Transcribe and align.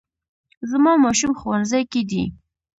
زما 0.71 0.93
ماشوم 1.03 1.31
ښوونځي 1.39 1.81
کې 1.91 2.01
دی 2.09 2.23